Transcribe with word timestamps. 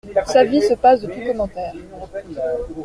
Sa 0.33 0.43
vie 0.43 0.61
se 0.63 0.73
passe 0.73 1.03
de 1.03 1.09
tout 1.13 1.21
commentaire. 1.23 1.75